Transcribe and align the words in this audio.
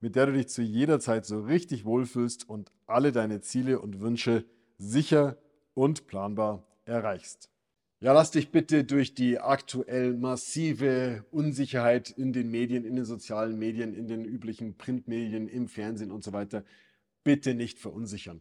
mit 0.00 0.16
der 0.16 0.26
du 0.26 0.32
dich 0.32 0.48
zu 0.48 0.62
jeder 0.62 1.00
Zeit 1.00 1.26
so 1.26 1.40
richtig 1.40 1.84
wohlfühlst 1.84 2.48
und 2.48 2.72
alle 2.86 3.12
deine 3.12 3.40
Ziele 3.40 3.80
und 3.80 4.00
Wünsche 4.00 4.44
sicher 4.78 5.36
und 5.74 6.06
planbar 6.06 6.66
erreichst. 6.84 7.50
Ja, 8.02 8.14
lass 8.14 8.30
dich 8.30 8.50
bitte 8.50 8.84
durch 8.84 9.14
die 9.14 9.38
aktuell 9.38 10.14
massive 10.14 11.26
Unsicherheit 11.30 12.08
in 12.08 12.32
den 12.32 12.50
Medien, 12.50 12.86
in 12.86 12.96
den 12.96 13.04
sozialen 13.04 13.58
Medien, 13.58 13.92
in 13.92 14.08
den 14.08 14.24
üblichen 14.24 14.78
Printmedien, 14.78 15.48
im 15.48 15.68
Fernsehen 15.68 16.10
und 16.10 16.24
so 16.24 16.32
weiter, 16.32 16.64
bitte 17.24 17.54
nicht 17.54 17.78
verunsichern. 17.78 18.40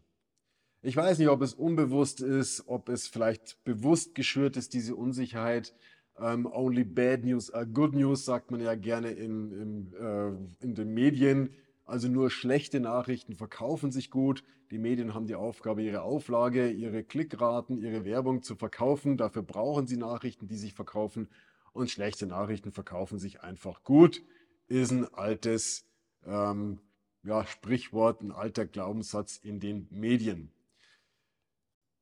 Ich 0.81 0.95
weiß 0.95 1.19
nicht, 1.19 1.27
ob 1.27 1.41
es 1.41 1.53
unbewusst 1.53 2.21
ist, 2.21 2.63
ob 2.67 2.87
es 2.87 3.09
vielleicht 3.09 3.61
bewusst 3.65 4.15
geschürt 4.15 4.55
ist, 4.55 4.73
diese 4.73 4.95
Unsicherheit. 4.95 5.73
Um, 6.21 6.47
only 6.51 6.83
bad 6.83 7.23
news 7.23 7.49
are 7.49 7.65
good 7.65 7.93
news, 7.93 8.25
sagt 8.25 8.51
man 8.51 8.59
ja 8.59 8.75
gerne 8.75 9.11
in, 9.11 9.51
in, 9.53 9.93
äh, 9.93 10.63
in 10.63 10.75
den 10.75 10.93
Medien. 10.93 11.51
Also 11.85 12.09
nur 12.09 12.29
schlechte 12.29 12.81
Nachrichten 12.81 13.35
verkaufen 13.35 13.91
sich 13.91 14.11
gut. 14.11 14.43
Die 14.69 14.77
Medien 14.77 15.13
haben 15.13 15.27
die 15.27 15.35
Aufgabe, 15.35 15.81
ihre 15.81 16.01
Auflage, 16.01 16.69
ihre 16.69 17.03
Klickraten, 17.03 17.77
ihre 17.77 18.03
Werbung 18.03 18.43
zu 18.43 18.55
verkaufen. 18.55 19.15
Dafür 19.15 19.43
brauchen 19.43 19.87
sie 19.87 19.95
Nachrichten, 19.95 20.47
die 20.47 20.57
sich 20.57 20.73
verkaufen. 20.73 21.29
Und 21.71 21.89
schlechte 21.89 22.27
Nachrichten 22.27 22.73
verkaufen 22.73 23.17
sich 23.17 23.41
einfach 23.41 23.83
gut. 23.83 24.21
Ist 24.67 24.91
ein 24.91 25.05
altes 25.13 25.85
ähm, 26.25 26.79
ja, 27.23 27.45
Sprichwort, 27.45 28.21
ein 28.21 28.31
alter 28.31 28.65
Glaubenssatz 28.65 29.37
in 29.37 29.59
den 29.59 29.87
Medien. 29.89 30.51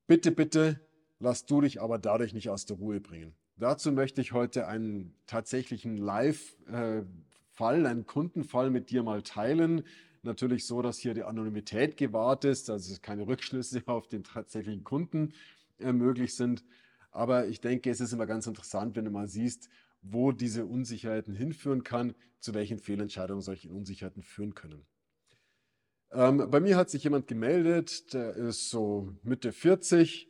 Bitte, 0.08 0.32
bitte, 0.32 0.82
lass 1.20 1.46
du 1.46 1.62
dich 1.62 1.82
aber 1.82 2.00
dadurch 2.00 2.34
nicht 2.34 2.50
aus 2.50 2.66
der 2.66 2.78
Ruhe 2.78 3.00
bringen. 3.00 3.36
Dazu 3.60 3.92
möchte 3.92 4.22
ich 4.22 4.34
heute 4.34 4.68
einen 4.68 5.16
tatsächlichen 5.26 5.98
Live-Fall, 5.98 7.06
einen 7.88 8.06
Kundenfall 8.06 8.70
mit 8.70 8.92
dir 8.92 9.02
mal 9.02 9.24
teilen. 9.24 9.84
Natürlich 10.22 10.68
so, 10.68 10.84
dass 10.84 11.00
hier 11.00 11.16
die 11.16 11.24
Anonymität 11.24 11.98
gewahrt 11.98 12.46
ist, 12.46 12.70
also 12.70 12.96
keine 13.02 13.26
Rückschlüsse 13.26 13.82
auf 13.88 14.08
den 14.08 14.24
tatsächlichen 14.24 14.84
Kunden 14.84 15.34
äh, 15.80 15.92
möglich 15.92 16.36
sind. 16.36 16.64
Aber 17.10 17.48
ich 17.48 17.60
denke, 17.60 17.90
es 17.90 18.00
ist 18.00 18.14
immer 18.14 18.28
ganz 18.28 18.46
interessant, 18.46 18.96
wenn 18.96 19.06
du 19.06 19.12
mal 19.12 19.28
siehst, 19.28 19.70
wo 20.04 20.32
diese 20.32 20.68
Unsicherheiten 20.68 21.34
hinführen 21.34 21.84
kann, 21.84 22.14
zu 22.40 22.54
welchen 22.54 22.78
Fehlentscheidungen 22.78 23.42
solche 23.42 23.72
Unsicherheiten 23.72 24.22
führen 24.22 24.54
können. 24.54 24.86
Ähm, 26.12 26.48
bei 26.52 26.60
mir 26.60 26.78
hat 26.78 26.92
sich 26.92 27.04
jemand 27.04 27.26
gemeldet, 27.26 28.14
der 28.14 28.36
ist 28.36 28.70
so 28.70 29.16
Mitte 29.24 29.52
40, 29.52 30.30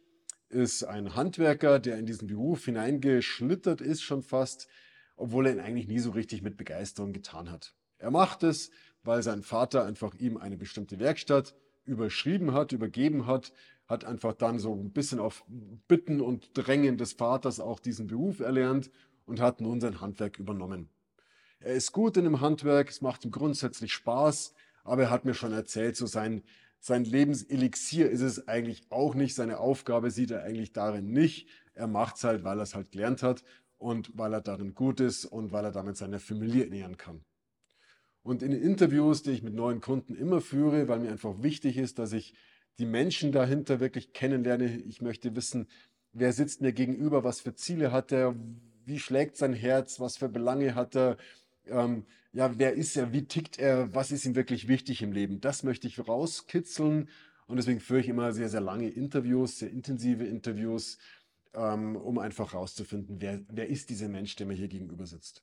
ist 0.49 0.83
ein 0.83 1.15
Handwerker, 1.15 1.79
der 1.79 1.97
in 1.97 2.05
diesen 2.05 2.27
Beruf 2.27 2.65
hineingeschlittert 2.65 3.81
ist 3.81 4.01
schon 4.01 4.21
fast, 4.21 4.67
obwohl 5.15 5.47
er 5.47 5.53
ihn 5.53 5.59
eigentlich 5.59 5.87
nie 5.87 5.99
so 5.99 6.11
richtig 6.11 6.41
mit 6.41 6.57
Begeisterung 6.57 7.13
getan 7.13 7.51
hat. 7.51 7.73
Er 7.97 8.11
macht 8.11 8.43
es, 8.43 8.71
weil 9.03 9.23
sein 9.23 9.41
Vater 9.41 9.85
einfach 9.85 10.13
ihm 10.15 10.37
eine 10.37 10.57
bestimmte 10.57 10.99
Werkstatt 10.99 11.55
überschrieben 11.85 12.53
hat, 12.53 12.71
übergeben 12.71 13.25
hat, 13.25 13.53
hat 13.87 14.03
einfach 14.03 14.33
dann 14.33 14.59
so 14.59 14.73
ein 14.73 14.91
bisschen 14.91 15.19
auf 15.19 15.45
Bitten 15.87 16.21
und 16.21 16.49
Drängen 16.53 16.97
des 16.97 17.13
Vaters 17.13 17.59
auch 17.59 17.79
diesen 17.79 18.07
Beruf 18.07 18.39
erlernt 18.39 18.91
und 19.25 19.39
hat 19.39 19.61
nun 19.61 19.79
sein 19.79 20.01
Handwerk 20.01 20.39
übernommen. 20.39 20.89
Er 21.59 21.73
ist 21.73 21.91
gut 21.91 22.17
in 22.17 22.25
dem 22.25 22.41
Handwerk, 22.41 22.89
es 22.89 23.01
macht 23.01 23.25
ihm 23.25 23.31
grundsätzlich 23.31 23.93
Spaß, 23.93 24.53
aber 24.83 25.03
er 25.03 25.09
hat 25.09 25.25
mir 25.25 25.33
schon 25.33 25.53
erzählt, 25.53 25.95
so 25.95 26.05
sein, 26.05 26.43
sein 26.87 27.03
Lebenselixier 27.03 28.09
ist 28.09 28.21
es 28.21 28.47
eigentlich 28.47 28.83
auch 28.89 29.13
nicht. 29.13 29.35
Seine 29.35 29.59
Aufgabe 29.59 30.09
sieht 30.09 30.31
er 30.31 30.43
eigentlich 30.43 30.71
darin 30.71 31.11
nicht. 31.11 31.49
Er 31.73 31.87
macht 31.87 32.15
es 32.15 32.23
halt, 32.23 32.45
weil 32.45 32.59
er 32.59 32.63
es 32.63 32.75
halt 32.75 32.93
gelernt 32.93 33.23
hat 33.23 33.43
und 33.77 34.17
weil 34.17 34.33
er 34.33 34.39
darin 34.39 34.73
gut 34.73 35.01
ist 35.01 35.25
und 35.25 35.51
weil 35.51 35.65
er 35.65 35.73
damit 35.73 35.97
seine 35.97 36.19
Familie 36.19 36.63
ernähren 36.63 36.95
kann. 36.95 37.25
Und 38.23 38.41
in 38.41 38.51
den 38.51 38.61
Interviews, 38.61 39.21
die 39.21 39.31
ich 39.31 39.43
mit 39.43 39.53
neuen 39.53 39.81
Kunden 39.81 40.15
immer 40.15 40.39
führe, 40.39 40.87
weil 40.87 40.99
mir 40.99 41.11
einfach 41.11 41.43
wichtig 41.43 41.77
ist, 41.77 41.99
dass 41.99 42.13
ich 42.13 42.33
die 42.79 42.85
Menschen 42.85 43.33
dahinter 43.33 43.81
wirklich 43.81 44.13
kennenlerne. 44.13 44.77
Ich 44.77 45.01
möchte 45.01 45.35
wissen, 45.35 45.67
wer 46.13 46.31
sitzt 46.31 46.61
mir 46.61 46.71
gegenüber, 46.71 47.25
was 47.25 47.41
für 47.41 47.53
Ziele 47.53 47.91
hat 47.91 48.13
er, 48.13 48.33
wie 48.85 48.99
schlägt 48.99 49.35
sein 49.35 49.53
Herz, 49.53 49.99
was 49.99 50.15
für 50.15 50.29
Belange 50.29 50.73
hat 50.73 50.95
er, 50.95 51.17
ähm, 51.65 52.05
ja, 52.37 52.59
wer 52.59 52.75
ist 52.75 52.95
er, 52.95 53.13
wie 53.13 53.25
tickt 53.25 53.57
er, 53.57 53.95
was 53.95 54.11
ist 54.11 54.23
ihm 54.23 54.35
wirklich 54.35 54.67
wichtig 54.67 55.01
im 55.01 55.11
Leben. 55.11 55.41
Das 55.41 55.63
möchte 55.63 55.87
ich 55.87 56.07
rauskitzeln. 56.07 57.09
Und 57.47 57.57
deswegen 57.57 57.79
führe 57.79 58.01
ich 58.01 58.09
immer 58.09 58.31
sehr, 58.31 58.47
sehr 58.47 58.61
lange 58.61 58.89
Interviews, 58.89 59.57
sehr 59.57 59.71
intensive 59.71 60.23
Interviews, 60.23 60.99
ähm, 61.55 61.95
um 61.95 62.19
einfach 62.19 62.53
rauszufinden, 62.53 63.19
wer, 63.21 63.41
wer 63.49 63.67
ist 63.67 63.89
dieser 63.89 64.07
Mensch, 64.07 64.35
der 64.35 64.45
mir 64.45 64.53
hier 64.53 64.67
gegenüber 64.67 65.07
sitzt. 65.07 65.41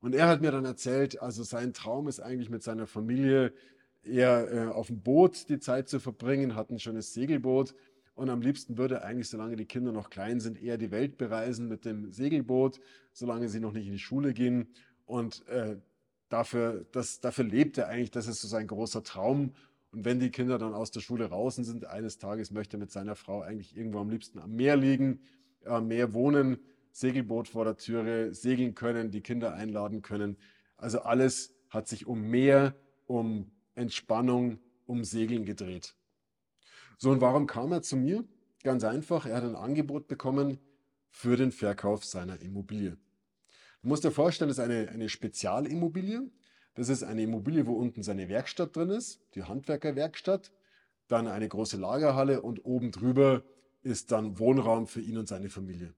Und 0.00 0.14
er 0.14 0.28
hat 0.28 0.40
mir 0.40 0.52
dann 0.52 0.64
erzählt, 0.64 1.20
also 1.20 1.42
sein 1.42 1.72
Traum 1.72 2.06
ist 2.06 2.20
eigentlich 2.20 2.48
mit 2.48 2.62
seiner 2.62 2.86
Familie 2.86 3.52
eher 4.04 4.52
äh, 4.52 4.68
auf 4.68 4.86
dem 4.86 5.02
Boot 5.02 5.48
die 5.48 5.58
Zeit 5.58 5.88
zu 5.88 5.98
verbringen, 5.98 6.54
hat 6.54 6.70
ein 6.70 6.78
schönes 6.78 7.12
Segelboot. 7.12 7.74
Und 8.14 8.30
am 8.30 8.40
liebsten 8.40 8.78
würde 8.78 8.96
er 8.96 9.04
eigentlich, 9.04 9.30
solange 9.30 9.56
die 9.56 9.66
Kinder 9.66 9.90
noch 9.90 10.10
klein 10.10 10.38
sind, 10.38 10.62
eher 10.62 10.78
die 10.78 10.92
Welt 10.92 11.18
bereisen 11.18 11.66
mit 11.66 11.84
dem 11.84 12.12
Segelboot, 12.12 12.78
solange 13.12 13.48
sie 13.48 13.58
noch 13.58 13.72
nicht 13.72 13.86
in 13.86 13.94
die 13.94 13.98
Schule 13.98 14.32
gehen. 14.32 14.68
Und 15.06 15.44
äh, 15.48 15.78
dafür, 16.30 16.86
das, 16.92 17.20
dafür 17.20 17.44
lebt 17.44 17.76
er 17.76 17.88
eigentlich, 17.88 18.10
das 18.10 18.26
ist 18.26 18.40
so 18.40 18.48
sein 18.48 18.66
großer 18.66 19.02
Traum. 19.02 19.52
Und 19.92 20.04
wenn 20.04 20.20
die 20.20 20.30
Kinder 20.30 20.56
dann 20.56 20.72
aus 20.72 20.90
der 20.90 21.00
Schule 21.00 21.26
raus 21.26 21.56
sind, 21.56 21.84
eines 21.84 22.18
Tages 22.18 22.50
möchte 22.50 22.76
er 22.76 22.80
mit 22.80 22.90
seiner 22.90 23.16
Frau 23.16 23.42
eigentlich 23.42 23.76
irgendwo 23.76 23.98
am 23.98 24.08
liebsten 24.08 24.38
am 24.38 24.54
Meer 24.54 24.76
liegen, 24.76 25.20
am 25.64 25.88
Meer 25.88 26.14
wohnen, 26.14 26.58
Segelboot 26.92 27.48
vor 27.48 27.64
der 27.64 27.76
Türe, 27.76 28.32
segeln 28.32 28.74
können, 28.74 29.10
die 29.10 29.20
Kinder 29.20 29.52
einladen 29.52 30.02
können. 30.02 30.36
Also 30.76 31.00
alles 31.00 31.54
hat 31.68 31.88
sich 31.88 32.06
um 32.06 32.22
Meer, 32.22 32.74
um 33.06 33.50
Entspannung, 33.74 34.58
um 34.86 35.04
Segeln 35.04 35.44
gedreht. 35.44 35.94
So, 36.98 37.10
und 37.10 37.20
warum 37.20 37.46
kam 37.46 37.72
er 37.72 37.82
zu 37.82 37.96
mir? 37.96 38.24
Ganz 38.62 38.84
einfach, 38.84 39.26
er 39.26 39.36
hat 39.36 39.44
ein 39.44 39.56
Angebot 39.56 40.06
bekommen 40.06 40.58
für 41.10 41.36
den 41.36 41.50
Verkauf 41.50 42.04
seiner 42.04 42.40
Immobilie. 42.40 42.96
Du 43.82 43.88
musst 43.88 44.04
dir 44.04 44.10
vorstellen, 44.10 44.48
das 44.48 44.58
ist 44.58 44.64
eine, 44.64 44.88
eine 44.90 45.08
Spezialimmobilie. 45.08 46.30
Das 46.74 46.88
ist 46.88 47.02
eine 47.02 47.22
Immobilie, 47.22 47.66
wo 47.66 47.72
unten 47.74 48.02
seine 48.02 48.28
Werkstatt 48.28 48.76
drin 48.76 48.90
ist, 48.90 49.20
die 49.34 49.42
Handwerkerwerkstatt, 49.42 50.52
dann 51.08 51.26
eine 51.26 51.48
große 51.48 51.76
Lagerhalle 51.76 52.42
und 52.42 52.64
oben 52.64 52.92
drüber 52.92 53.42
ist 53.82 54.12
dann 54.12 54.38
Wohnraum 54.38 54.86
für 54.86 55.00
ihn 55.00 55.18
und 55.18 55.28
seine 55.28 55.48
Familie. 55.48 55.94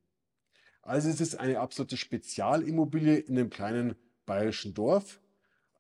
Also 0.81 1.09
es 1.09 1.21
ist 1.21 1.38
eine 1.38 1.60
absolute 1.60 1.97
Spezialimmobilie 1.97 3.16
in 3.16 3.38
einem 3.38 3.50
kleinen 3.50 3.94
bayerischen 4.25 4.75
Dorf. 4.75 5.21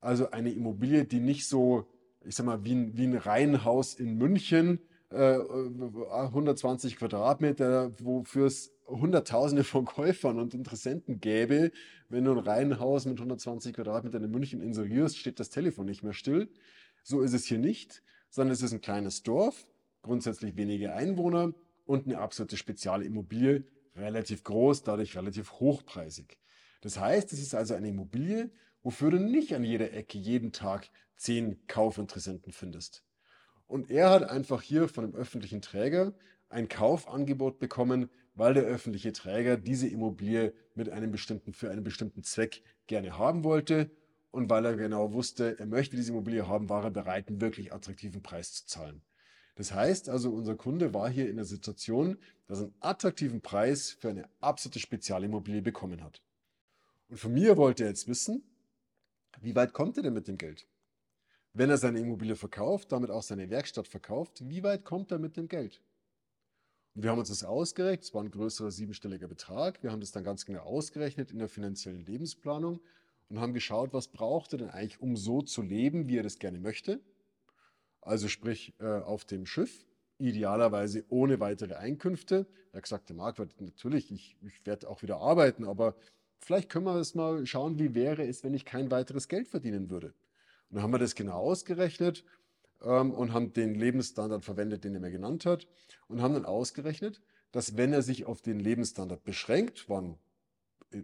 Also 0.00 0.30
eine 0.30 0.52
Immobilie, 0.52 1.04
die 1.04 1.20
nicht 1.20 1.48
so, 1.48 1.88
ich 2.24 2.34
sag 2.34 2.44
mal, 2.44 2.64
wie 2.64 2.74
ein, 2.74 2.96
wie 2.96 3.04
ein 3.04 3.16
Reihenhaus 3.16 3.94
in 3.94 4.18
München, 4.18 4.80
äh, 5.10 5.38
120 5.38 6.96
Quadratmeter, 6.96 7.92
wofür 8.00 8.46
es 8.46 8.72
Hunderttausende 9.00 9.64
von 9.64 9.84
Käufern 9.84 10.38
und 10.38 10.54
Interessenten 10.54 11.20
gäbe, 11.20 11.72
wenn 12.08 12.24
du 12.24 12.32
ein 12.32 12.38
Reihenhaus 12.38 13.06
mit 13.06 13.18
120 13.18 13.74
Quadratmetern 13.74 14.24
in 14.24 14.30
München 14.30 14.60
inserierst, 14.60 15.18
steht 15.18 15.40
das 15.40 15.50
Telefon 15.50 15.86
nicht 15.86 16.02
mehr 16.02 16.12
still. 16.12 16.48
So 17.02 17.22
ist 17.22 17.32
es 17.32 17.46
hier 17.46 17.58
nicht, 17.58 18.02
sondern 18.30 18.52
es 18.52 18.62
ist 18.62 18.72
ein 18.72 18.80
kleines 18.80 19.22
Dorf, 19.22 19.66
grundsätzlich 20.02 20.56
wenige 20.56 20.94
Einwohner 20.94 21.52
und 21.86 22.06
eine 22.06 22.18
absolute 22.18 22.56
Spezialimmobilie, 22.56 23.64
relativ 23.96 24.44
groß, 24.44 24.82
dadurch 24.82 25.16
relativ 25.16 25.52
hochpreisig. 25.52 26.38
Das 26.80 26.98
heißt, 26.98 27.32
es 27.32 27.40
ist 27.40 27.54
also 27.54 27.74
eine 27.74 27.88
Immobilie, 27.88 28.50
wofür 28.82 29.10
du 29.10 29.18
nicht 29.18 29.54
an 29.54 29.64
jeder 29.64 29.92
Ecke 29.92 30.18
jeden 30.18 30.52
Tag 30.52 30.90
zehn 31.16 31.66
Kaufinteressenten 31.66 32.52
findest. 32.52 33.04
Und 33.66 33.90
er 33.90 34.10
hat 34.10 34.24
einfach 34.24 34.60
hier 34.60 34.88
von 34.88 35.04
dem 35.04 35.14
öffentlichen 35.14 35.62
Träger 35.62 36.12
ein 36.48 36.68
Kaufangebot 36.68 37.58
bekommen, 37.58 38.10
weil 38.34 38.54
der 38.54 38.64
öffentliche 38.64 39.12
Träger 39.12 39.56
diese 39.56 39.88
Immobilie 39.88 40.54
mit 40.74 40.88
einem 40.88 41.10
bestimmten, 41.10 41.52
für 41.52 41.70
einen 41.70 41.84
bestimmten 41.84 42.22
Zweck 42.22 42.62
gerne 42.86 43.18
haben 43.18 43.44
wollte. 43.44 43.90
Und 44.30 44.48
weil 44.48 44.64
er 44.64 44.76
genau 44.76 45.12
wusste, 45.12 45.58
er 45.58 45.66
möchte 45.66 45.96
diese 45.96 46.12
Immobilie 46.12 46.48
haben, 46.48 46.68
war 46.68 46.84
er 46.84 46.90
bereit, 46.90 47.28
einen 47.28 47.40
wirklich 47.40 47.72
attraktiven 47.72 48.22
Preis 48.22 48.52
zu 48.52 48.66
zahlen. 48.66 49.02
Das 49.56 49.72
heißt 49.74 50.08
also, 50.08 50.30
unser 50.30 50.54
Kunde 50.54 50.94
war 50.94 51.10
hier 51.10 51.28
in 51.28 51.36
der 51.36 51.44
Situation, 51.44 52.16
dass 52.46 52.60
er 52.60 52.64
einen 52.64 52.74
attraktiven 52.80 53.42
Preis 53.42 53.90
für 53.90 54.08
eine 54.08 54.28
absolute 54.40 54.78
Spezialimmobilie 54.78 55.60
bekommen 55.60 56.02
hat. 56.02 56.22
Und 57.08 57.18
von 57.18 57.34
mir 57.34 57.58
wollte 57.58 57.82
er 57.82 57.90
jetzt 57.90 58.08
wissen, 58.08 58.42
wie 59.42 59.54
weit 59.54 59.74
kommt 59.74 59.98
er 59.98 60.02
denn 60.02 60.14
mit 60.14 60.28
dem 60.28 60.38
Geld? 60.38 60.66
wenn 61.54 61.70
er 61.70 61.76
seine 61.76 62.00
Immobilie 62.00 62.36
verkauft, 62.36 62.92
damit 62.92 63.10
auch 63.10 63.22
seine 63.22 63.50
Werkstatt 63.50 63.88
verkauft, 63.88 64.48
wie 64.48 64.62
weit 64.62 64.84
kommt 64.84 65.12
er 65.12 65.18
mit 65.18 65.36
dem 65.36 65.48
Geld? 65.48 65.82
Wir 66.94 67.10
haben 67.10 67.18
uns 67.18 67.30
das 67.30 67.42
ausgerechnet, 67.42 68.04
es 68.04 68.12
war 68.12 68.22
ein 68.22 68.30
größerer 68.30 68.70
siebenstelliger 68.70 69.26
Betrag. 69.26 69.82
Wir 69.82 69.90
haben 69.90 70.00
das 70.00 70.12
dann 70.12 70.24
ganz 70.24 70.44
genau 70.44 70.60
ausgerechnet 70.60 71.30
in 71.30 71.38
der 71.38 71.48
finanziellen 71.48 72.04
Lebensplanung 72.04 72.80
und 73.30 73.40
haben 73.40 73.54
geschaut, 73.54 73.94
was 73.94 74.08
braucht 74.08 74.52
er 74.52 74.58
denn 74.58 74.70
eigentlich, 74.70 75.00
um 75.00 75.16
so 75.16 75.40
zu 75.40 75.62
leben, 75.62 76.06
wie 76.06 76.18
er 76.18 76.22
das 76.22 76.38
gerne 76.38 76.60
möchte. 76.60 77.00
Also 78.02 78.28
sprich 78.28 78.74
äh, 78.78 78.84
auf 78.84 79.24
dem 79.24 79.46
Schiff, 79.46 79.86
idealerweise 80.18 81.06
ohne 81.08 81.40
weitere 81.40 81.76
Einkünfte. 81.76 82.46
Er 82.72 82.76
hat 82.76 82.82
gesagt, 82.82 83.08
der 83.08 83.16
Marktwert, 83.16 83.58
natürlich, 83.58 84.12
ich, 84.12 84.36
ich 84.42 84.66
werde 84.66 84.90
auch 84.90 85.00
wieder 85.00 85.16
arbeiten, 85.16 85.64
aber 85.64 85.94
vielleicht 86.40 86.68
können 86.68 86.84
wir 86.84 86.96
es 86.96 87.14
mal 87.14 87.46
schauen, 87.46 87.78
wie 87.78 87.94
wäre 87.94 88.26
es, 88.26 88.44
wenn 88.44 88.52
ich 88.52 88.66
kein 88.66 88.90
weiteres 88.90 89.28
Geld 89.28 89.48
verdienen 89.48 89.88
würde. 89.88 90.08
Und 90.68 90.76
dann 90.76 90.82
haben 90.82 90.92
wir 90.92 90.98
das 90.98 91.14
genau 91.14 91.38
ausgerechnet 91.38 92.22
ähm, 92.82 93.12
und 93.12 93.32
haben 93.32 93.52
den 93.52 93.74
Lebensstandard 93.74 94.44
verwendet, 94.44 94.84
den 94.84 94.94
er 94.94 95.00
mir 95.00 95.10
genannt 95.10 95.46
hat 95.46 95.66
und 96.08 96.22
haben 96.22 96.34
dann 96.34 96.44
ausgerechnet, 96.44 97.22
dass 97.52 97.76
wenn 97.76 97.92
er 97.92 98.02
sich 98.02 98.24
auf 98.24 98.40
den 98.42 98.58
Lebensstandard 98.58 99.24
beschränkt, 99.24 99.88
war 99.88 100.02
ein 100.02 100.18
äh, 100.90 101.02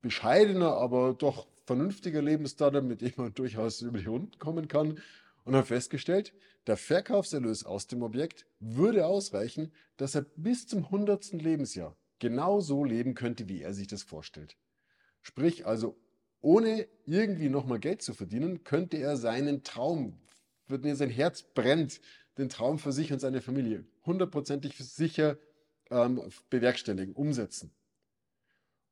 bescheidener, 0.00 0.74
aber 0.76 1.14
doch 1.14 1.46
vernünftiger 1.66 2.22
Lebensstandard, 2.22 2.84
mit 2.84 3.00
dem 3.00 3.12
man 3.16 3.34
durchaus 3.34 3.82
über 3.82 3.98
die 3.98 4.06
Runden 4.06 4.38
kommen 4.38 4.68
kann, 4.68 5.00
und 5.44 5.54
haben 5.54 5.66
festgestellt, 5.66 6.32
der 6.66 6.78
Verkaufserlös 6.78 7.64
aus 7.64 7.86
dem 7.86 8.02
Objekt 8.02 8.46
würde 8.60 9.06
ausreichen, 9.06 9.72
dass 9.98 10.14
er 10.14 10.22
bis 10.22 10.66
zum 10.66 10.84
100. 10.84 11.32
Lebensjahr 11.32 11.96
genau 12.18 12.60
so 12.60 12.84
leben 12.84 13.14
könnte, 13.14 13.48
wie 13.48 13.60
er 13.60 13.74
sich 13.74 13.86
das 13.86 14.02
vorstellt. 14.02 14.56
Sprich 15.20 15.66
also, 15.66 15.98
ohne 16.40 16.88
irgendwie 17.04 17.50
nochmal 17.50 17.78
Geld 17.78 18.00
zu 18.00 18.14
verdienen, 18.14 18.64
könnte 18.64 18.96
er 18.96 19.18
seinen 19.18 19.62
Traum 19.62 20.18
wird 20.68 20.84
mir 20.84 20.96
sein 20.96 21.10
Herz 21.10 21.42
brennt, 21.42 22.00
den 22.38 22.48
Traum 22.48 22.78
für 22.78 22.92
sich 22.92 23.12
und 23.12 23.20
seine 23.20 23.40
Familie 23.40 23.84
hundertprozentig 24.04 24.76
sicher 24.78 25.38
ähm, 25.90 26.20
bewerkstelligen, 26.50 27.14
umsetzen. 27.14 27.72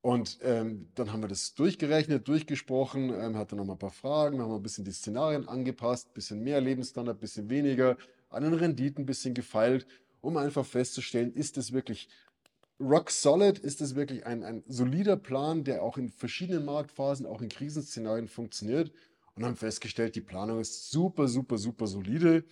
Und 0.00 0.38
ähm, 0.42 0.88
dann 0.96 1.12
haben 1.12 1.22
wir 1.22 1.28
das 1.28 1.54
durchgerechnet, 1.54 2.26
durchgesprochen, 2.26 3.14
ähm, 3.14 3.36
hatte 3.36 3.54
noch 3.54 3.64
mal 3.64 3.74
ein 3.74 3.78
paar 3.78 3.90
Fragen, 3.90 4.40
haben 4.40 4.52
ein 4.52 4.62
bisschen 4.62 4.84
die 4.84 4.92
Szenarien 4.92 5.46
angepasst, 5.48 6.12
bisschen 6.12 6.42
mehr 6.42 6.60
Lebensstandard, 6.60 7.20
bisschen 7.20 7.48
weniger, 7.48 7.96
an 8.28 8.42
den 8.42 8.54
Renditen 8.54 9.02
ein 9.02 9.06
bisschen 9.06 9.34
gefeilt, 9.34 9.86
um 10.20 10.36
einfach 10.36 10.66
festzustellen, 10.66 11.32
ist 11.34 11.56
es 11.56 11.72
wirklich 11.72 12.08
rock 12.80 13.10
solid, 13.10 13.60
ist 13.60 13.80
es 13.80 13.94
wirklich 13.94 14.26
ein, 14.26 14.42
ein 14.42 14.64
solider 14.66 15.16
Plan, 15.16 15.62
der 15.62 15.84
auch 15.84 15.98
in 15.98 16.08
verschiedenen 16.08 16.64
Marktphasen, 16.64 17.26
auch 17.26 17.40
in 17.40 17.48
Krisenszenarien 17.48 18.26
funktioniert 18.26 18.92
und 19.34 19.44
haben 19.44 19.56
festgestellt, 19.56 20.14
die 20.14 20.20
Planung 20.20 20.60
ist 20.60 20.90
super, 20.90 21.28
super, 21.28 21.58
super 21.58 21.86
solide. 21.86 22.44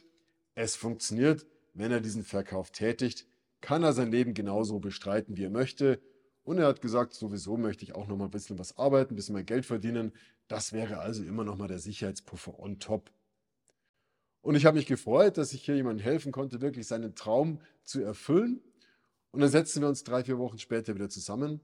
Es 0.55 0.77
funktioniert. 0.77 1.47
Wenn 1.75 1.93
er 1.93 2.01
diesen 2.01 2.25
Verkauf 2.25 2.71
tätigt, 2.71 3.27
kann 3.61 3.83
er 3.83 3.93
sein 3.93 4.11
Leben 4.11 4.35
genauso 4.35 4.81
bestreiten, 4.81 5.37
wie 5.37 5.45
er 5.45 5.51
möchte. 5.51 6.01
Und 6.43 6.59
er 6.59 6.67
hat 6.67 6.81
gesagt, 6.81 7.15
sowieso 7.15 7.57
möchte 7.57 7.85
ich 7.85 7.95
auch 7.95 8.09
noch 8.09 8.17
mal 8.17 8.25
ein 8.25 8.31
bisschen 8.31 8.59
was 8.59 8.77
arbeiten, 8.79 9.13
ein 9.13 9.17
bisschen 9.17 9.35
mehr 9.35 9.45
Geld 9.45 9.67
verdienen. 9.67 10.13
Das 10.49 10.73
wäre 10.73 10.99
also 10.99 11.23
immer 11.23 11.45
noch 11.45 11.57
mal 11.57 11.69
der 11.69 11.79
Sicherheitspuffer 11.79 12.59
on 12.59 12.79
top. 12.81 13.13
Und 14.43 14.55
ich 14.55 14.65
habe 14.65 14.79
mich 14.79 14.87
gefreut, 14.87 15.37
dass 15.37 15.53
ich 15.53 15.65
hier 15.65 15.77
jemandem 15.77 16.03
helfen 16.03 16.33
konnte, 16.33 16.61
wirklich 16.61 16.87
seinen 16.87 17.15
Traum 17.15 17.61
zu 17.85 18.01
erfüllen. 18.03 18.63
Und 19.33 19.41
dann 19.41 19.51
setzten 19.51 19.83
wir 19.83 19.89
uns 19.89 20.03
drei, 20.03 20.25
vier 20.25 20.39
Wochen 20.39 20.59
später 20.59 20.95
wieder 20.95 21.11
zusammen. 21.11 21.61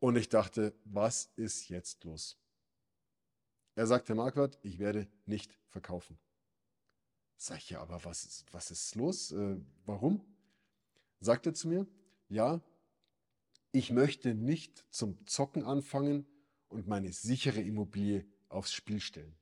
Und 0.00 0.16
ich 0.16 0.28
dachte, 0.28 0.74
was 0.84 1.30
ist 1.36 1.68
jetzt 1.68 2.02
los? 2.04 2.38
Er 3.76 3.86
sagt, 3.86 4.08
Herr 4.08 4.16
Marquardt, 4.16 4.58
ich 4.62 4.78
werde 4.78 5.06
nicht 5.26 5.56
verkaufen. 5.68 6.18
Sag 7.36 7.58
ich, 7.58 7.70
ja, 7.70 7.80
aber 7.82 8.02
was 8.04 8.24
ist, 8.24 8.46
was 8.50 8.70
ist 8.70 8.94
los? 8.94 9.32
Äh, 9.32 9.60
warum? 9.84 10.24
Sagt 11.20 11.46
er 11.46 11.52
zu 11.52 11.68
mir, 11.68 11.86
ja, 12.28 12.62
ich 13.72 13.92
möchte 13.92 14.34
nicht 14.34 14.86
zum 14.90 15.24
Zocken 15.26 15.62
anfangen 15.62 16.26
und 16.68 16.88
meine 16.88 17.12
sichere 17.12 17.60
Immobilie 17.60 18.26
aufs 18.48 18.72
Spiel 18.72 18.98
stellen. 18.98 19.36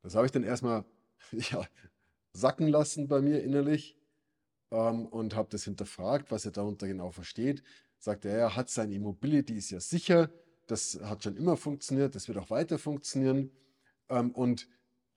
Das 0.00 0.14
habe 0.14 0.24
ich 0.24 0.32
dann 0.32 0.44
erstmal 0.44 0.86
ja, 1.32 1.68
sacken 2.32 2.68
lassen 2.68 3.06
bei 3.06 3.20
mir 3.20 3.42
innerlich 3.42 3.98
ähm, 4.70 5.04
und 5.06 5.34
habe 5.34 5.50
das 5.50 5.64
hinterfragt, 5.64 6.30
was 6.30 6.46
er 6.46 6.52
darunter 6.52 6.86
genau 6.86 7.10
versteht. 7.10 7.62
Sagt 7.98 8.24
er, 8.24 8.38
er 8.38 8.56
hat 8.56 8.70
seine 8.70 8.94
Immobilie, 8.94 9.42
die 9.42 9.56
ist 9.56 9.68
ja 9.68 9.80
sicher, 9.80 10.30
das 10.66 11.00
hat 11.04 11.24
schon 11.24 11.36
immer 11.36 11.56
funktioniert, 11.56 12.14
das 12.14 12.28
wird 12.28 12.38
auch 12.38 12.50
weiter 12.50 12.78
funktionieren. 12.78 13.50
Ähm, 14.08 14.30
und 14.32 14.68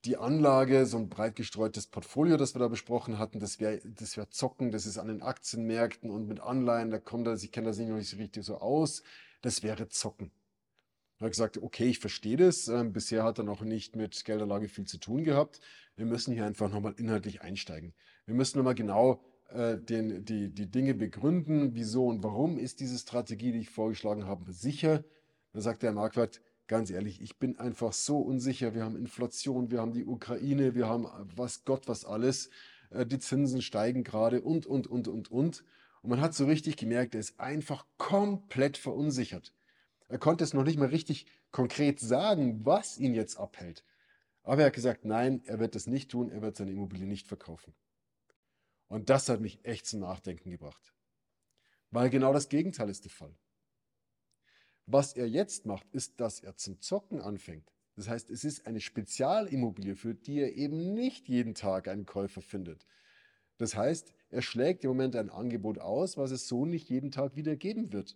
die 0.06 0.18
Anlage, 0.18 0.86
so 0.86 0.98
ein 0.98 1.10
breit 1.10 1.36
gestreutes 1.36 1.88
Portfolio, 1.88 2.38
das 2.38 2.56
wir 2.56 2.60
da 2.60 2.68
besprochen 2.68 3.18
hatten, 3.18 3.40
das 3.40 3.60
wäre 3.60 3.82
das 3.84 4.16
wär 4.16 4.30
Zocken, 4.30 4.72
das 4.72 4.86
ist 4.86 4.98
an 4.98 5.08
den 5.08 5.22
Aktienmärkten 5.22 6.10
und 6.10 6.28
mit 6.28 6.40
Anleihen, 6.40 6.92
da 6.92 7.00
kommt 7.00 7.28
das, 7.28 7.44
ich 7.44 7.52
kenne 7.52 7.68
das 7.68 7.78
nicht 7.78 7.90
noch 7.90 7.98
nicht 7.98 8.10
so 8.10 8.18
richtig 8.18 8.44
so 8.46 8.58
aus, 8.58 9.04
das 9.42 9.64
wäre 9.64 9.90
Zocken. 9.90 10.32
Er 11.20 11.26
hat 11.26 11.32
gesagt, 11.32 11.58
okay, 11.58 11.86
ich 11.86 12.00
verstehe 12.00 12.38
das. 12.38 12.68
Ähm, 12.68 12.94
bisher 12.94 13.24
hat 13.24 13.40
er 13.40 13.44
noch 13.44 13.62
nicht 13.62 13.96
mit 13.96 14.24
Geldanlage 14.24 14.70
viel 14.70 14.86
zu 14.86 15.00
tun 15.00 15.24
gehabt. 15.24 15.60
Wir 15.96 16.06
müssen 16.06 16.32
hier 16.32 16.46
einfach 16.46 16.70
nochmal 16.70 16.94
inhaltlich 16.98 17.42
einsteigen. 17.42 17.96
Wir 18.28 18.36
müssen 18.36 18.60
nochmal 18.60 18.76
genau 18.76 19.24
äh, 19.50 19.78
den, 19.78 20.26
die, 20.26 20.54
die 20.54 20.70
Dinge 20.70 20.94
begründen, 20.94 21.74
wieso 21.74 22.06
und 22.06 22.24
warum 22.24 22.60
ist 22.60 22.82
diese 22.82 23.00
Strategie, 23.00 23.52
die 23.52 23.62
ich 23.62 23.70
vorgeschlagen 23.70 24.26
habe, 24.26 24.52
sicher 24.52 25.04
da 25.58 25.62
sagt 25.64 25.82
der 25.82 25.92
Marquardt, 25.92 26.40
ganz 26.68 26.92
ehrlich, 26.92 27.20
ich 27.20 27.40
bin 27.40 27.58
einfach 27.58 27.92
so 27.92 28.20
unsicher. 28.20 28.76
Wir 28.76 28.84
haben 28.84 28.96
Inflation, 28.96 29.72
wir 29.72 29.82
haben 29.82 29.92
die 29.92 30.06
Ukraine, 30.06 30.76
wir 30.76 30.88
haben 30.88 31.08
was 31.36 31.66
Gott 31.66 31.88
was 31.88 32.06
alles. 32.06 32.52
Äh, 32.92 33.08
die 33.08 33.18
Zinsen 33.18 33.64
steigen 33.64 34.04
gerade 34.04 34.42
und, 34.42 34.68
und, 34.68 34.86
und, 34.86 35.08
und, 35.08 35.32
und. 35.32 35.64
Und 36.04 36.10
man 36.12 36.22
hat 36.22 36.36
so 36.36 36.46
richtig 36.46 36.78
gemerkt, 36.78 37.16
er 37.16 37.22
ist 37.22 37.40
einfach 37.40 37.88
komplett 37.98 38.78
verunsichert. 38.78 39.52
Er 40.10 40.20
konnte 40.20 40.44
es 40.44 40.54
noch 40.54 40.64
nicht 40.64 40.78
mal 40.78 40.90
richtig 40.90 41.26
konkret 41.50 42.00
sagen, 42.00 42.64
was 42.64 43.00
ihn 43.00 43.16
jetzt 43.16 43.38
abhält. 43.38 43.84
Aber 44.44 44.62
er 44.62 44.68
hat 44.68 44.74
gesagt, 44.74 45.06
nein, 45.06 45.42
er 45.46 45.58
wird 45.58 45.74
das 45.74 45.88
nicht 45.88 46.12
tun, 46.12 46.30
er 46.30 46.44
wird 46.44 46.56
seine 46.56 46.70
Immobilie 46.70 47.08
nicht 47.08 47.26
verkaufen. 47.26 47.74
Und 48.90 49.10
das 49.10 49.28
hat 49.28 49.42
mich 49.42 49.66
echt 49.66 49.88
zum 49.88 50.02
Nachdenken 50.02 50.52
gebracht. 50.52 50.94
Weil 51.90 52.12
genau 52.12 52.32
das 52.32 52.48
Gegenteil 52.48 52.92
ist 52.92 53.06
der 53.06 53.12
Fall. 53.12 53.36
Was 54.88 55.14
er 55.14 55.28
jetzt 55.28 55.66
macht, 55.66 55.86
ist, 55.92 56.20
dass 56.22 56.40
er 56.40 56.56
zum 56.56 56.80
Zocken 56.80 57.22
anfängt. 57.22 57.72
Das 57.96 58.08
heißt, 58.08 58.30
es 58.30 58.46
ist 58.46 58.68
eine 58.68 58.80
Spezialimmobilie, 58.80 59.96
für 59.96 60.14
die 60.14 60.40
er 60.40 60.56
eben 60.56 60.94
nicht 60.94 61.28
jeden 61.28 61.56
Tag 61.56 61.88
einen 61.88 62.06
Käufer 62.06 62.42
findet. 62.42 62.86
Das 63.58 63.76
heißt, 63.76 64.14
er 64.30 64.42
schlägt 64.42 64.84
im 64.86 64.92
Moment 64.92 65.16
ein 65.16 65.30
Angebot 65.30 65.80
aus, 65.80 66.16
was 66.16 66.32
es 66.32 66.48
so 66.48 66.66
nicht 66.66 66.90
jeden 66.90 67.12
Tag 67.12 67.36
wieder 67.36 67.56
geben 67.58 67.92
wird. 67.92 68.16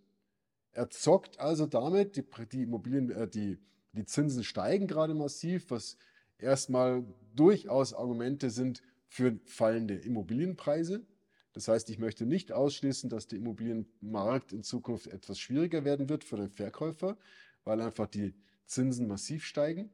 Er 0.72 0.90
zockt 0.90 1.40
also 1.40 1.66
damit, 1.66 2.16
die, 2.16 2.24
die 2.52 2.64
Immobilien, 2.64 3.12
äh, 3.12 3.28
die, 3.28 3.58
die 3.92 4.06
Zinsen 4.06 4.44
steigen 4.44 4.88
gerade 4.88 5.14
massiv, 5.14 5.72
was 5.72 5.98
erstmal 6.38 7.04
durchaus 7.36 7.94
Argumente 7.94 8.50
sind 8.50 8.82
für 9.08 9.38
fallende 9.46 9.96
Immobilienpreise. 9.96 11.06
Das 11.54 11.68
heißt, 11.68 11.90
ich 11.90 12.00
möchte 12.00 12.26
nicht 12.26 12.52
ausschließen, 12.52 13.10
dass 13.10 13.28
der 13.28 13.40
Immobilienmarkt 13.40 14.54
in 14.54 14.64
Zukunft 14.64 15.08
etwas 15.08 15.40
schwieriger 15.40 15.84
werden 15.84 16.10
wird 16.10 16.24
für 16.24 16.38
den 16.38 16.50
Verkäufer, 16.50 17.18
weil 17.64 17.82
einfach 17.82 18.08
die 18.08 18.34
Zinsen 18.66 19.08
massiv 19.08 19.46
steigen. 19.46 19.92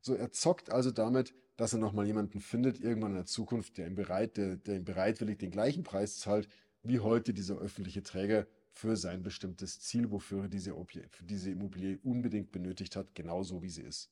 So, 0.00 0.14
er 0.14 0.32
zockt 0.32 0.70
also 0.70 0.90
damit, 0.90 1.34
dass 1.56 1.72
er 1.72 1.78
nochmal 1.78 2.06
jemanden 2.06 2.40
findet, 2.40 2.80
irgendwann 2.80 3.12
in 3.12 3.16
der 3.16 3.26
Zukunft, 3.26 3.78
der 3.78 3.86
ihm, 3.86 3.94
bereit, 3.94 4.36
der, 4.36 4.56
der 4.56 4.76
ihm 4.76 4.84
bereitwillig 4.84 5.38
den 5.38 5.50
gleichen 5.50 5.82
Preis 5.82 6.18
zahlt, 6.18 6.48
wie 6.82 7.00
heute 7.00 7.34
dieser 7.34 7.58
öffentliche 7.58 8.02
Träger 8.02 8.46
für 8.70 8.96
sein 8.96 9.22
bestimmtes 9.22 9.80
Ziel, 9.80 10.12
wofür 10.12 10.42
er 10.42 10.48
diese, 10.48 10.72
für 11.10 11.24
diese 11.24 11.50
Immobilie 11.50 11.98
unbedingt 12.04 12.52
benötigt 12.52 12.94
hat, 12.94 13.14
genauso 13.14 13.60
wie 13.62 13.70
sie 13.70 13.82
ist. 13.82 14.10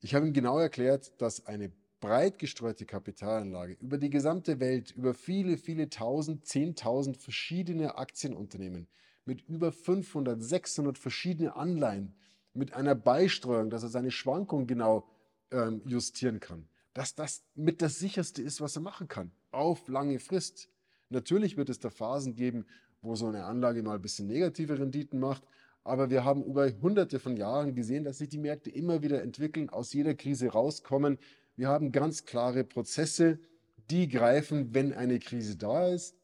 Ich 0.00 0.14
habe 0.14 0.26
ihm 0.26 0.32
genau 0.32 0.58
erklärt, 0.58 1.12
dass 1.20 1.46
eine 1.46 1.70
breit 2.00 2.38
gestreute 2.38 2.86
Kapitalanlage 2.86 3.74
über 3.80 3.98
die 3.98 4.10
gesamte 4.10 4.58
Welt, 4.58 4.92
über 4.96 5.14
viele, 5.14 5.56
viele 5.56 5.90
tausend, 5.90 6.46
zehntausend 6.46 7.18
verschiedene 7.18 7.96
Aktienunternehmen 7.96 8.88
mit 9.24 9.42
über 9.48 9.70
500, 9.70 10.42
600 10.42 10.98
verschiedene 10.98 11.54
Anleihen, 11.54 12.14
mit 12.52 12.72
einer 12.74 12.94
Beistreuung, 12.94 13.70
dass 13.70 13.82
er 13.82 13.88
seine 13.88 14.10
Schwankungen 14.10 14.66
genau 14.66 15.06
ähm, 15.52 15.82
justieren 15.84 16.40
kann, 16.40 16.68
dass 16.94 17.14
das 17.14 17.44
mit 17.54 17.80
das 17.82 17.98
sicherste 17.98 18.42
ist, 18.42 18.60
was 18.60 18.76
er 18.76 18.82
machen 18.82 19.08
kann, 19.08 19.30
auf 19.52 19.86
lange 19.88 20.18
Frist. 20.18 20.68
Natürlich 21.10 21.56
wird 21.56 21.68
es 21.68 21.78
da 21.78 21.90
Phasen 21.90 22.34
geben, 22.34 22.66
wo 23.02 23.14
so 23.14 23.26
eine 23.28 23.44
Anlage 23.44 23.82
mal 23.82 23.96
ein 23.96 24.02
bisschen 24.02 24.26
negative 24.26 24.78
Renditen 24.78 25.20
macht, 25.20 25.44
aber 25.84 26.10
wir 26.10 26.24
haben 26.24 26.44
über 26.44 26.70
hunderte 26.82 27.18
von 27.18 27.36
Jahren 27.36 27.74
gesehen, 27.74 28.04
dass 28.04 28.18
sich 28.18 28.28
die 28.28 28.38
Märkte 28.38 28.70
immer 28.70 29.02
wieder 29.02 29.22
entwickeln, 29.22 29.70
aus 29.70 29.92
jeder 29.92 30.14
Krise 30.14 30.48
rauskommen, 30.48 31.18
wir 31.60 31.68
haben 31.68 31.92
ganz 31.92 32.24
klare 32.24 32.64
Prozesse, 32.64 33.38
die 33.90 34.08
greifen, 34.08 34.72
wenn 34.74 34.94
eine 34.94 35.18
Krise 35.18 35.58
da 35.58 35.88
ist. 35.88 36.16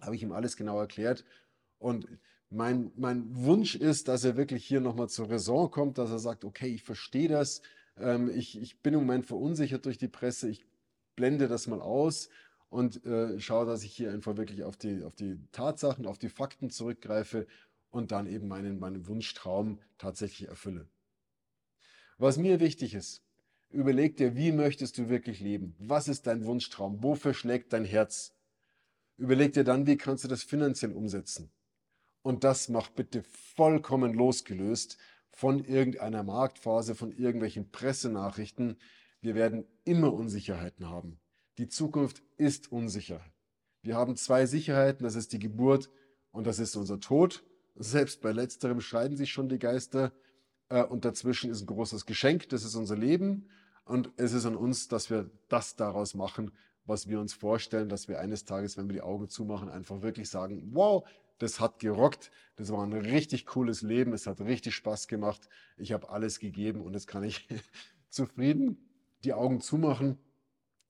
Habe 0.00 0.16
ich 0.16 0.22
ihm 0.22 0.32
alles 0.32 0.56
genau 0.56 0.80
erklärt. 0.80 1.26
Und 1.78 2.08
mein, 2.48 2.90
mein 2.96 3.26
Wunsch 3.36 3.74
ist, 3.74 4.08
dass 4.08 4.24
er 4.24 4.38
wirklich 4.38 4.64
hier 4.64 4.80
nochmal 4.80 5.10
zur 5.10 5.28
Raison 5.28 5.70
kommt, 5.70 5.98
dass 5.98 6.10
er 6.10 6.18
sagt, 6.18 6.42
okay, 6.42 6.68
ich 6.68 6.82
verstehe 6.82 7.28
das. 7.28 7.60
ähm, 7.98 8.30
ich, 8.30 8.58
ich 8.58 8.80
bin 8.80 8.94
im 8.94 9.00
Moment 9.00 9.26
verunsichert 9.26 9.84
durch 9.84 9.98
die 9.98 10.08
Presse, 10.08 10.48
ich 10.48 10.64
blende 11.16 11.48
das 11.48 11.66
mal 11.66 11.82
aus 11.82 12.30
und 12.70 13.04
äh, 13.04 13.38
schaue, 13.38 13.66
dass 13.66 13.82
ich 13.82 13.94
hier 13.94 14.10
einfach 14.10 14.38
wirklich 14.38 14.62
auf 14.64 14.78
die, 14.78 15.02
auf 15.02 15.14
die 15.14 15.38
Tatsachen, 15.52 16.06
auf 16.06 16.18
die 16.18 16.30
Fakten 16.30 16.70
zurückgreife 16.70 17.46
und 17.90 18.10
dann 18.10 18.26
eben 18.26 18.48
meinen, 18.48 18.78
meinen 18.78 19.06
Wunschtraum 19.06 19.80
tatsächlich 19.98 20.48
erfülle. 20.48 20.88
Was 22.16 22.38
mir 22.38 22.58
wichtig 22.58 22.94
ist, 22.94 23.27
überleg 23.70 24.16
dir, 24.16 24.36
wie 24.36 24.52
möchtest 24.52 24.98
du 24.98 25.08
wirklich 25.08 25.40
leben? 25.40 25.74
Was 25.78 26.08
ist 26.08 26.26
dein 26.26 26.44
Wunschtraum? 26.44 27.02
Wofür 27.02 27.34
schlägt 27.34 27.72
dein 27.72 27.84
Herz? 27.84 28.34
Überleg 29.16 29.52
dir 29.52 29.64
dann, 29.64 29.86
wie 29.86 29.96
kannst 29.96 30.24
du 30.24 30.28
das 30.28 30.42
finanziell 30.42 30.92
umsetzen? 30.92 31.50
Und 32.22 32.44
das 32.44 32.68
mach 32.68 32.90
bitte 32.90 33.22
vollkommen 33.56 34.14
losgelöst 34.14 34.98
von 35.30 35.64
irgendeiner 35.64 36.22
Marktphase, 36.22 36.94
von 36.94 37.12
irgendwelchen 37.12 37.70
Pressenachrichten. 37.70 38.78
Wir 39.20 39.34
werden 39.34 39.66
immer 39.84 40.12
Unsicherheiten 40.12 40.88
haben. 40.88 41.20
Die 41.58 41.68
Zukunft 41.68 42.22
ist 42.36 42.70
unsicher. 42.70 43.20
Wir 43.82 43.96
haben 43.96 44.16
zwei 44.16 44.46
Sicherheiten, 44.46 45.04
das 45.04 45.14
ist 45.14 45.32
die 45.32 45.38
Geburt 45.38 45.90
und 46.30 46.46
das 46.46 46.58
ist 46.58 46.76
unser 46.76 47.00
Tod. 47.00 47.44
Selbst 47.76 48.20
bei 48.20 48.32
letzterem 48.32 48.80
scheiden 48.80 49.16
sich 49.16 49.32
schon 49.32 49.48
die 49.48 49.58
Geister. 49.58 50.12
Äh, 50.68 50.82
und 50.84 51.04
dazwischen 51.04 51.50
ist 51.50 51.62
ein 51.62 51.66
großes 51.66 52.06
Geschenk, 52.06 52.48
das 52.48 52.64
ist 52.64 52.74
unser 52.74 52.96
Leben. 52.96 53.48
Und 53.84 54.10
es 54.16 54.32
ist 54.32 54.44
an 54.44 54.56
uns, 54.56 54.88
dass 54.88 55.10
wir 55.10 55.30
das 55.48 55.76
daraus 55.76 56.14
machen, 56.14 56.52
was 56.84 57.08
wir 57.08 57.20
uns 57.20 57.32
vorstellen, 57.32 57.88
dass 57.88 58.08
wir 58.08 58.20
eines 58.20 58.44
Tages, 58.44 58.76
wenn 58.76 58.88
wir 58.88 58.94
die 58.94 59.02
Augen 59.02 59.28
zumachen, 59.28 59.68
einfach 59.68 60.02
wirklich 60.02 60.28
sagen, 60.28 60.70
wow, 60.72 61.06
das 61.38 61.60
hat 61.60 61.78
gerockt, 61.78 62.30
das 62.56 62.70
war 62.72 62.84
ein 62.84 62.92
richtig 62.92 63.46
cooles 63.46 63.82
Leben, 63.82 64.12
es 64.12 64.26
hat 64.26 64.40
richtig 64.40 64.74
Spaß 64.74 65.06
gemacht, 65.06 65.48
ich 65.76 65.92
habe 65.92 66.10
alles 66.10 66.40
gegeben 66.40 66.80
und 66.80 66.94
jetzt 66.94 67.06
kann 67.06 67.22
ich 67.22 67.46
zufrieden 68.10 68.88
die 69.24 69.32
Augen 69.32 69.60
zumachen 69.60 70.18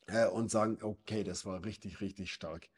äh, 0.07 0.27
und 0.27 0.51
sagen, 0.51 0.79
okay, 0.83 1.25
das 1.25 1.45
war 1.47 1.65
richtig, 1.65 2.01
richtig 2.01 2.33
stark. 2.33 2.69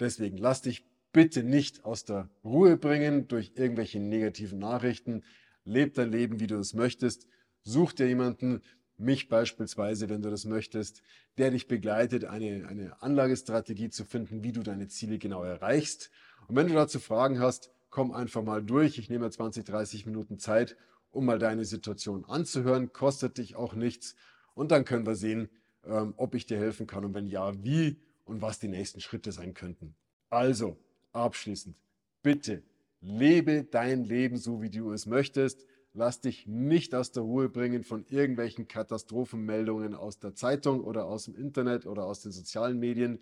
Deswegen 0.00 0.36
lass 0.36 0.62
dich 0.62 0.86
bitte 1.12 1.44
nicht 1.44 1.84
aus 1.84 2.04
der 2.04 2.28
Ruhe 2.42 2.76
bringen 2.76 3.28
durch 3.28 3.52
irgendwelche 3.54 4.00
negativen 4.00 4.58
Nachrichten. 4.58 5.22
Leb 5.64 5.94
dein 5.94 6.10
Leben, 6.10 6.40
wie 6.40 6.46
du 6.46 6.56
es 6.56 6.74
möchtest. 6.74 7.26
Such 7.62 7.92
dir 7.92 8.06
jemanden, 8.06 8.60
mich 8.96 9.28
beispielsweise, 9.28 10.08
wenn 10.08 10.22
du 10.22 10.30
das 10.30 10.44
möchtest, 10.44 11.02
der 11.38 11.50
dich 11.50 11.66
begleitet, 11.66 12.24
eine, 12.24 12.68
eine 12.68 13.02
Anlagestrategie 13.02 13.90
zu 13.90 14.04
finden, 14.04 14.42
wie 14.42 14.52
du 14.52 14.62
deine 14.62 14.88
Ziele 14.88 15.18
genau 15.18 15.42
erreichst. 15.42 16.10
Und 16.46 16.56
wenn 16.56 16.68
du 16.68 16.74
dazu 16.74 17.00
Fragen 17.00 17.40
hast, 17.40 17.70
komm 17.90 18.12
einfach 18.12 18.42
mal 18.42 18.62
durch. 18.62 18.98
Ich 18.98 19.08
nehme 19.08 19.30
20, 19.30 19.64
30 19.64 20.06
Minuten 20.06 20.38
Zeit, 20.38 20.76
um 21.10 21.24
mal 21.24 21.38
deine 21.38 21.64
Situation 21.64 22.24
anzuhören. 22.24 22.92
Kostet 22.92 23.38
dich 23.38 23.56
auch 23.56 23.74
nichts. 23.74 24.14
Und 24.54 24.70
dann 24.70 24.84
können 24.84 25.06
wir 25.06 25.16
sehen, 25.16 25.48
ähm, 25.84 26.14
ob 26.16 26.34
ich 26.34 26.46
dir 26.46 26.58
helfen 26.58 26.86
kann 26.86 27.04
und 27.04 27.14
wenn 27.14 27.26
ja, 27.26 27.52
wie 27.64 28.00
und 28.24 28.42
was 28.42 28.58
die 28.58 28.68
nächsten 28.68 29.00
Schritte 29.00 29.32
sein 29.32 29.54
könnten. 29.54 29.94
Also, 30.30 30.78
abschließend, 31.12 31.76
bitte 32.22 32.62
lebe 33.04 33.64
dein 33.64 34.04
Leben 34.04 34.36
so, 34.36 34.62
wie 34.62 34.70
du 34.70 34.92
es 34.92 35.06
möchtest. 35.06 35.66
Lass 35.92 36.20
dich 36.20 36.46
nicht 36.46 36.94
aus 36.94 37.12
der 37.12 37.22
Ruhe 37.22 37.48
bringen 37.48 37.84
von 37.84 38.04
irgendwelchen 38.06 38.66
Katastrophenmeldungen 38.66 39.94
aus 39.94 40.18
der 40.18 40.34
Zeitung 40.34 40.80
oder 40.80 41.04
aus 41.06 41.26
dem 41.26 41.36
Internet 41.36 41.86
oder 41.86 42.04
aus 42.04 42.20
den 42.20 42.32
sozialen 42.32 42.80
Medien. 42.80 43.20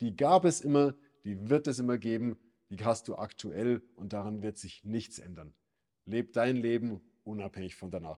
Die 0.00 0.14
gab 0.14 0.44
es 0.44 0.60
immer, 0.60 0.94
die 1.24 1.48
wird 1.48 1.66
es 1.66 1.78
immer 1.78 1.98
geben, 1.98 2.36
die 2.68 2.84
hast 2.84 3.08
du 3.08 3.16
aktuell 3.16 3.82
und 3.96 4.12
daran 4.12 4.42
wird 4.42 4.58
sich 4.58 4.84
nichts 4.84 5.18
ändern. 5.18 5.52
Leb 6.04 6.32
dein 6.32 6.56
Leben 6.56 7.00
unabhängig 7.24 7.74
von 7.74 7.90
danach. 7.90 8.18